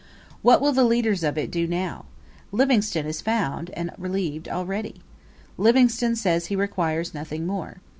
[0.41, 2.05] What will the leaders of it do now?
[2.51, 5.03] Livingstone is found and relieved already.
[5.59, 7.81] Livingstone says he requires nothing more.